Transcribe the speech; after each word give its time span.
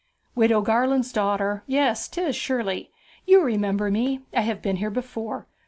'Widow 0.33 0.61
Garland's 0.61 1.13
daughter! 1.13 1.63
yes, 1.67 2.07
'tis! 2.07 2.35
surely. 2.35 2.89
You 3.27 3.43
remember 3.43 3.91
me? 3.91 4.21
I 4.33 4.41
have 4.41 4.59
been 4.59 4.77
here 4.77 4.89
before. 4.89 5.45